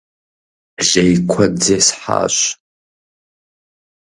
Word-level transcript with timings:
Лей 0.87 1.13
куэд 1.29 1.53
зесхьащ. 1.65 2.35